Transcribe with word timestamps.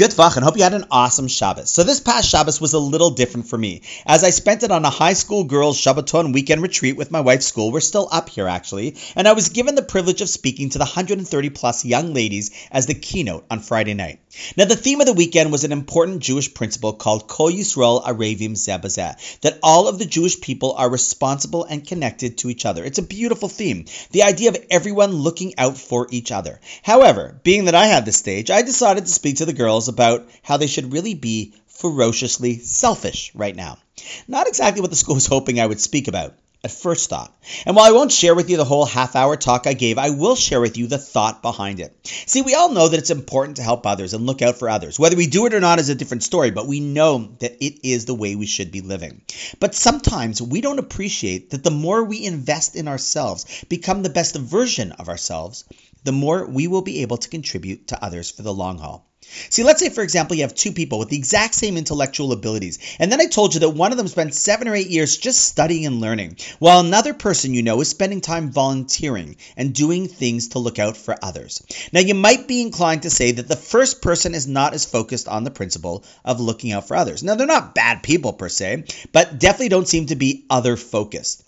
Good 0.00 0.14
voch, 0.14 0.36
and 0.36 0.42
hope 0.42 0.56
you 0.56 0.62
had 0.62 0.72
an 0.72 0.86
awesome 0.90 1.28
Shabbos. 1.28 1.70
So 1.70 1.82
this 1.82 2.00
past 2.00 2.26
Shabbos 2.26 2.58
was 2.58 2.72
a 2.72 2.78
little 2.78 3.10
different 3.10 3.48
for 3.48 3.58
me, 3.58 3.82
as 4.06 4.24
I 4.24 4.30
spent 4.30 4.62
it 4.62 4.70
on 4.70 4.86
a 4.86 4.88
high 4.88 5.12
school 5.12 5.44
girls 5.44 5.78
Shabbaton 5.78 6.32
weekend 6.32 6.62
retreat 6.62 6.96
with 6.96 7.10
my 7.10 7.20
wife's 7.20 7.44
school. 7.44 7.70
We're 7.70 7.80
still 7.80 8.08
up 8.10 8.30
here 8.30 8.48
actually, 8.48 8.96
and 9.14 9.28
I 9.28 9.34
was 9.34 9.50
given 9.50 9.74
the 9.74 9.82
privilege 9.82 10.22
of 10.22 10.30
speaking 10.30 10.70
to 10.70 10.78
the 10.78 10.86
130 10.86 11.50
plus 11.50 11.84
young 11.84 12.14
ladies 12.14 12.50
as 12.70 12.86
the 12.86 12.94
keynote 12.94 13.44
on 13.50 13.60
Friday 13.60 13.92
night. 13.92 14.20
Now 14.56 14.64
the 14.64 14.74
theme 14.74 15.02
of 15.02 15.06
the 15.06 15.12
weekend 15.12 15.52
was 15.52 15.64
an 15.64 15.72
important 15.72 16.20
Jewish 16.20 16.54
principle 16.54 16.94
called 16.94 17.28
Kol 17.28 17.50
Yisrael 17.50 18.02
Arevim 18.02 18.52
Zebazeh, 18.52 19.40
that 19.42 19.58
all 19.62 19.86
of 19.86 19.98
the 19.98 20.06
Jewish 20.06 20.40
people 20.40 20.72
are 20.78 20.88
responsible 20.88 21.64
and 21.64 21.86
connected 21.86 22.38
to 22.38 22.48
each 22.48 22.64
other. 22.64 22.82
It's 22.82 22.98
a 22.98 23.02
beautiful 23.02 23.50
theme, 23.50 23.84
the 24.12 24.22
idea 24.22 24.48
of 24.48 24.64
everyone 24.70 25.12
looking 25.12 25.58
out 25.58 25.76
for 25.76 26.06
each 26.10 26.32
other. 26.32 26.58
However, 26.82 27.38
being 27.42 27.66
that 27.66 27.74
I 27.74 27.84
had 27.84 28.06
the 28.06 28.12
stage, 28.12 28.50
I 28.50 28.62
decided 28.62 29.04
to 29.04 29.12
speak 29.12 29.36
to 29.36 29.44
the 29.44 29.52
girls 29.52 29.89
about 29.90 30.26
how 30.42 30.56
they 30.56 30.66
should 30.66 30.94
really 30.94 31.12
be 31.12 31.52
ferociously 31.66 32.58
selfish 32.58 33.30
right 33.34 33.54
now. 33.54 33.76
Not 34.26 34.48
exactly 34.48 34.80
what 34.80 34.88
the 34.88 34.96
school 34.96 35.16
was 35.16 35.26
hoping 35.26 35.60
I 35.60 35.66
would 35.66 35.80
speak 35.80 36.08
about 36.08 36.34
at 36.62 36.70
first 36.70 37.08
thought. 37.08 37.34
And 37.64 37.74
while 37.74 37.86
I 37.86 37.92
won't 37.92 38.12
share 38.12 38.34
with 38.34 38.50
you 38.50 38.58
the 38.58 38.64
whole 38.64 38.84
half 38.84 39.16
hour 39.16 39.36
talk 39.36 39.66
I 39.66 39.72
gave, 39.72 39.96
I 39.96 40.10
will 40.10 40.36
share 40.36 40.60
with 40.60 40.76
you 40.76 40.86
the 40.86 40.98
thought 40.98 41.40
behind 41.40 41.80
it. 41.80 41.96
See, 42.04 42.42
we 42.42 42.54
all 42.54 42.70
know 42.70 42.88
that 42.88 42.98
it's 42.98 43.10
important 43.10 43.56
to 43.56 43.62
help 43.62 43.86
others 43.86 44.12
and 44.12 44.26
look 44.26 44.42
out 44.42 44.58
for 44.58 44.68
others. 44.68 44.98
Whether 44.98 45.16
we 45.16 45.26
do 45.26 45.46
it 45.46 45.54
or 45.54 45.60
not 45.60 45.78
is 45.78 45.88
a 45.88 45.94
different 45.94 46.22
story, 46.22 46.50
but 46.50 46.66
we 46.66 46.80
know 46.80 47.34
that 47.38 47.64
it 47.64 47.88
is 47.88 48.04
the 48.04 48.14
way 48.14 48.34
we 48.34 48.46
should 48.46 48.70
be 48.70 48.82
living. 48.82 49.22
But 49.58 49.74
sometimes 49.74 50.42
we 50.42 50.60
don't 50.60 50.78
appreciate 50.78 51.50
that 51.50 51.64
the 51.64 51.70
more 51.70 52.04
we 52.04 52.26
invest 52.26 52.76
in 52.76 52.88
ourselves, 52.88 53.64
become 53.68 54.02
the 54.02 54.10
best 54.10 54.36
version 54.36 54.92
of 54.92 55.08
ourselves, 55.08 55.64
the 56.04 56.12
more 56.12 56.46
we 56.46 56.66
will 56.66 56.82
be 56.82 57.02
able 57.02 57.16
to 57.18 57.28
contribute 57.28 57.88
to 57.88 58.04
others 58.04 58.30
for 58.30 58.42
the 58.42 58.54
long 58.54 58.78
haul. 58.78 59.10
See, 59.50 59.62
let's 59.62 59.80
say, 59.80 59.90
for 59.90 60.02
example, 60.02 60.34
you 60.34 60.42
have 60.42 60.54
two 60.54 60.72
people 60.72 60.98
with 60.98 61.10
the 61.10 61.16
exact 61.16 61.54
same 61.54 61.76
intellectual 61.76 62.32
abilities, 62.32 62.78
and 62.98 63.12
then 63.12 63.20
I 63.20 63.26
told 63.26 63.52
you 63.52 63.60
that 63.60 63.68
one 63.68 63.92
of 63.92 63.98
them 63.98 64.08
spent 64.08 64.34
seven 64.34 64.66
or 64.66 64.74
eight 64.74 64.88
years 64.88 65.18
just 65.18 65.44
studying 65.44 65.84
and 65.84 66.00
learning, 66.00 66.38
while 66.58 66.80
another 66.80 67.12
person 67.14 67.52
you 67.54 67.62
know 67.62 67.80
is 67.80 67.88
spending 67.88 68.22
time 68.22 68.50
volunteering 68.50 69.36
and 69.56 69.74
doing 69.74 70.08
things 70.08 70.48
to 70.48 70.58
look 70.58 70.78
out 70.78 70.96
for 70.96 71.16
others. 71.22 71.62
Now, 71.92 72.00
you 72.00 72.14
might 72.14 72.48
be 72.48 72.62
inclined 72.62 73.02
to 73.02 73.10
say 73.10 73.32
that 73.32 73.46
the 73.46 73.56
first 73.56 74.00
person 74.00 74.34
is 74.34 74.48
not 74.48 74.72
as 74.72 74.86
focused 74.86 75.28
on 75.28 75.44
the 75.44 75.50
principle 75.50 76.04
of 76.24 76.40
looking 76.40 76.72
out 76.72 76.88
for 76.88 76.96
others. 76.96 77.22
Now, 77.22 77.34
they're 77.34 77.46
not 77.46 77.74
bad 77.74 78.02
people 78.02 78.32
per 78.32 78.48
se, 78.48 78.84
but 79.12 79.38
definitely 79.38 79.68
don't 79.68 79.88
seem 79.88 80.06
to 80.06 80.16
be 80.16 80.46
other 80.48 80.76
focused. 80.76 81.44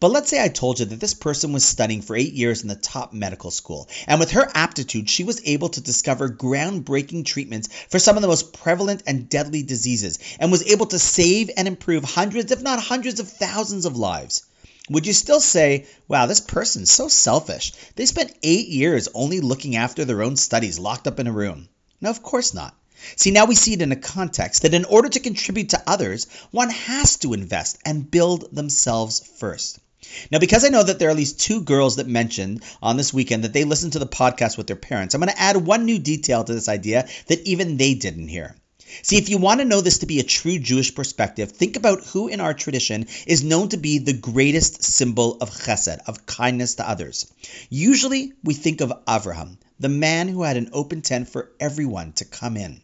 But 0.00 0.10
let's 0.10 0.28
say 0.28 0.42
I 0.42 0.48
told 0.48 0.80
you 0.80 0.86
that 0.86 1.00
this 1.00 1.14
person 1.14 1.52
was 1.52 1.64
studying 1.64 2.02
for 2.02 2.16
eight 2.16 2.32
years 2.32 2.62
in 2.62 2.68
the 2.68 2.74
top 2.74 3.12
medical 3.12 3.50
school, 3.50 3.88
and 4.06 4.20
with 4.20 4.32
her 4.32 4.50
aptitude, 4.54 5.08
she 5.08 5.24
was 5.24 5.40
able 5.44 5.68
to 5.70 5.80
discover 5.80 6.28
groundbreaking 6.28 7.24
treatments 7.24 7.68
for 7.88 7.98
some 7.98 8.16
of 8.16 8.22
the 8.22 8.28
most 8.28 8.52
prevalent 8.52 9.02
and 9.06 9.28
deadly 9.28 9.62
diseases, 9.62 10.18
and 10.38 10.50
was 10.50 10.66
able 10.66 10.86
to 10.86 10.98
save 10.98 11.50
and 11.56 11.68
improve 11.68 12.04
hundreds, 12.04 12.52
if 12.52 12.62
not 12.62 12.80
hundreds 12.80 13.20
of 13.20 13.28
thousands 13.28 13.86
of 13.86 13.96
lives. 13.96 14.44
Would 14.88 15.06
you 15.06 15.12
still 15.12 15.40
say, 15.40 15.86
wow, 16.06 16.26
this 16.26 16.40
person's 16.40 16.90
so 16.90 17.08
selfish? 17.08 17.72
They 17.96 18.06
spent 18.06 18.36
eight 18.42 18.68
years 18.68 19.08
only 19.14 19.40
looking 19.40 19.76
after 19.76 20.04
their 20.04 20.22
own 20.22 20.36
studies 20.36 20.78
locked 20.78 21.06
up 21.08 21.18
in 21.18 21.26
a 21.26 21.32
room. 21.32 21.68
No, 22.00 22.10
of 22.10 22.22
course 22.22 22.54
not. 22.54 22.76
See, 23.14 23.30
now 23.30 23.44
we 23.44 23.54
see 23.54 23.74
it 23.74 23.82
in 23.82 23.92
a 23.92 23.96
context 23.96 24.62
that 24.62 24.74
in 24.74 24.84
order 24.84 25.08
to 25.08 25.20
contribute 25.20 25.70
to 25.70 25.82
others, 25.86 26.26
one 26.50 26.70
has 26.70 27.16
to 27.18 27.34
invest 27.34 27.78
and 27.84 28.10
build 28.10 28.54
themselves 28.54 29.20
first. 29.38 29.78
Now, 30.30 30.38
because 30.38 30.64
I 30.64 30.68
know 30.68 30.82
that 30.82 30.98
there 30.98 31.08
are 31.08 31.10
at 31.10 31.16
least 31.16 31.40
two 31.40 31.62
girls 31.62 31.96
that 31.96 32.06
mentioned 32.06 32.62
on 32.82 32.96
this 32.96 33.12
weekend 33.12 33.44
that 33.44 33.52
they 33.52 33.64
listened 33.64 33.94
to 33.94 33.98
the 33.98 34.06
podcast 34.06 34.56
with 34.56 34.66
their 34.66 34.76
parents, 34.76 35.14
I'm 35.14 35.20
going 35.20 35.32
to 35.32 35.40
add 35.40 35.56
one 35.56 35.84
new 35.84 35.98
detail 35.98 36.44
to 36.44 36.54
this 36.54 36.68
idea 36.68 37.08
that 37.26 37.40
even 37.46 37.76
they 37.76 37.94
didn't 37.94 38.28
hear. 38.28 38.56
See, 39.02 39.16
if 39.18 39.28
you 39.28 39.38
want 39.38 39.60
to 39.60 39.66
know 39.66 39.80
this 39.80 39.98
to 39.98 40.06
be 40.06 40.20
a 40.20 40.24
true 40.24 40.58
Jewish 40.58 40.94
perspective, 40.94 41.50
think 41.50 41.76
about 41.76 42.04
who 42.04 42.28
in 42.28 42.40
our 42.40 42.54
tradition 42.54 43.08
is 43.26 43.42
known 43.42 43.68
to 43.70 43.76
be 43.76 43.98
the 43.98 44.12
greatest 44.12 44.82
symbol 44.84 45.38
of 45.40 45.50
chesed, 45.50 45.98
of 46.06 46.24
kindness 46.24 46.76
to 46.76 46.88
others. 46.88 47.26
Usually, 47.68 48.32
we 48.44 48.54
think 48.54 48.80
of 48.80 48.92
Avraham, 49.06 49.58
the 49.80 49.88
man 49.88 50.28
who 50.28 50.44
had 50.44 50.56
an 50.56 50.70
open 50.72 51.02
tent 51.02 51.28
for 51.28 51.50
everyone 51.58 52.12
to 52.12 52.24
come 52.24 52.56
in. 52.56 52.80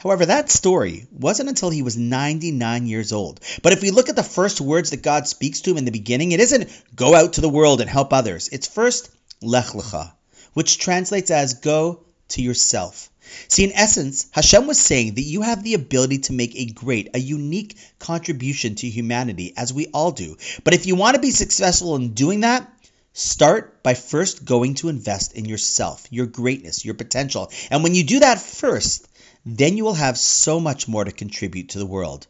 However, 0.00 0.24
that 0.24 0.50
story 0.50 1.06
wasn't 1.12 1.50
until 1.50 1.68
he 1.68 1.82
was 1.82 1.98
99 1.98 2.86
years 2.86 3.12
old. 3.12 3.38
But 3.62 3.74
if 3.74 3.82
we 3.82 3.90
look 3.90 4.08
at 4.08 4.16
the 4.16 4.22
first 4.22 4.58
words 4.58 4.90
that 4.90 5.02
God 5.02 5.28
speaks 5.28 5.60
to 5.60 5.70
him 5.72 5.76
in 5.76 5.84
the 5.84 5.90
beginning, 5.90 6.32
it 6.32 6.40
isn't 6.40 6.70
go 6.96 7.14
out 7.14 7.34
to 7.34 7.42
the 7.42 7.50
world 7.50 7.82
and 7.82 7.90
help 7.90 8.14
others. 8.14 8.48
It's 8.50 8.66
first 8.66 9.10
lech 9.42 9.66
lecha, 9.66 10.10
which 10.54 10.78
translates 10.78 11.30
as 11.30 11.52
go 11.52 12.00
to 12.28 12.40
yourself. 12.40 13.10
See, 13.48 13.64
in 13.64 13.72
essence, 13.72 14.24
Hashem 14.30 14.66
was 14.66 14.78
saying 14.78 15.16
that 15.16 15.22
you 15.22 15.42
have 15.42 15.62
the 15.62 15.74
ability 15.74 16.20
to 16.20 16.32
make 16.32 16.56
a 16.56 16.72
great, 16.72 17.10
a 17.12 17.18
unique 17.18 17.76
contribution 17.98 18.76
to 18.76 18.88
humanity, 18.88 19.52
as 19.54 19.70
we 19.70 19.88
all 19.88 20.12
do. 20.12 20.38
But 20.64 20.72
if 20.72 20.86
you 20.86 20.94
want 20.94 21.16
to 21.16 21.20
be 21.20 21.30
successful 21.30 21.94
in 21.96 22.14
doing 22.14 22.40
that, 22.40 22.66
Start 23.12 23.82
by 23.82 23.94
first 23.94 24.44
going 24.44 24.74
to 24.76 24.88
invest 24.88 25.32
in 25.32 25.44
yourself, 25.44 26.06
your 26.10 26.26
greatness, 26.26 26.84
your 26.84 26.94
potential. 26.94 27.50
And 27.68 27.82
when 27.82 27.96
you 27.96 28.04
do 28.04 28.20
that 28.20 28.40
first, 28.40 29.08
then 29.44 29.76
you 29.76 29.84
will 29.84 29.94
have 29.94 30.18
so 30.18 30.60
much 30.60 30.88
more 30.88 31.04
to 31.04 31.12
contribute 31.12 31.70
to 31.70 31.78
the 31.78 31.86
world, 31.86 32.26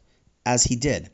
as 0.46 0.64
he 0.64 0.76
did. 0.76 1.10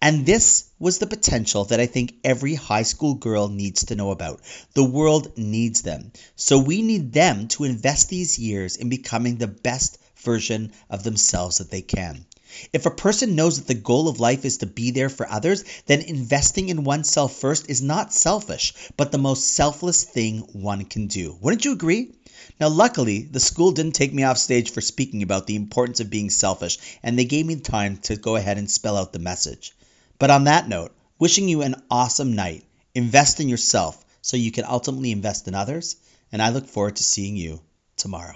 And 0.00 0.24
this 0.24 0.64
was 0.78 0.98
the 0.98 1.06
potential 1.06 1.64
that 1.66 1.80
I 1.80 1.86
think 1.86 2.14
every 2.22 2.54
high 2.54 2.84
school 2.84 3.14
girl 3.14 3.48
needs 3.48 3.86
to 3.86 3.96
know 3.96 4.10
about. 4.10 4.40
The 4.74 4.84
world 4.84 5.36
needs 5.36 5.82
them. 5.82 6.12
So 6.36 6.58
we 6.58 6.82
need 6.82 7.12
them 7.12 7.48
to 7.48 7.64
invest 7.64 8.08
these 8.08 8.38
years 8.38 8.76
in 8.76 8.88
becoming 8.88 9.36
the 9.36 9.48
best 9.48 9.98
version 10.16 10.72
of 10.88 11.02
themselves 11.02 11.58
that 11.58 11.70
they 11.70 11.82
can. 11.82 12.24
If 12.72 12.86
a 12.86 12.90
person 12.90 13.34
knows 13.34 13.58
that 13.58 13.66
the 13.66 13.74
goal 13.74 14.08
of 14.08 14.20
life 14.20 14.44
is 14.44 14.58
to 14.58 14.66
be 14.66 14.90
there 14.90 15.08
for 15.08 15.28
others, 15.28 15.64
then 15.86 16.00
investing 16.00 16.68
in 16.68 16.84
oneself 16.84 17.36
first 17.36 17.68
is 17.68 17.82
not 17.82 18.12
selfish, 18.12 18.74
but 18.96 19.12
the 19.12 19.18
most 19.18 19.52
selfless 19.52 20.04
thing 20.04 20.40
one 20.52 20.84
can 20.84 21.06
do. 21.06 21.36
Wouldn't 21.40 21.64
you 21.64 21.72
agree? 21.72 22.12
Now, 22.60 22.68
luckily, 22.68 23.22
the 23.22 23.40
school 23.40 23.72
didn't 23.72 23.94
take 23.94 24.12
me 24.12 24.22
off 24.22 24.38
stage 24.38 24.70
for 24.70 24.80
speaking 24.80 25.22
about 25.22 25.46
the 25.46 25.56
importance 25.56 26.00
of 26.00 26.10
being 26.10 26.30
selfish, 26.30 26.78
and 27.02 27.18
they 27.18 27.24
gave 27.24 27.46
me 27.46 27.56
time 27.56 27.96
to 28.02 28.16
go 28.16 28.36
ahead 28.36 28.58
and 28.58 28.70
spell 28.70 28.96
out 28.96 29.12
the 29.12 29.18
message. 29.18 29.72
But 30.18 30.30
on 30.30 30.44
that 30.44 30.68
note, 30.68 30.92
wishing 31.18 31.48
you 31.48 31.62
an 31.62 31.82
awesome 31.90 32.34
night. 32.34 32.64
Invest 32.94 33.40
in 33.40 33.48
yourself 33.48 34.04
so 34.22 34.36
you 34.36 34.52
can 34.52 34.64
ultimately 34.64 35.10
invest 35.10 35.48
in 35.48 35.54
others, 35.54 35.96
and 36.30 36.40
I 36.40 36.50
look 36.50 36.68
forward 36.68 36.96
to 36.96 37.02
seeing 37.02 37.36
you 37.36 37.60
tomorrow. 37.96 38.34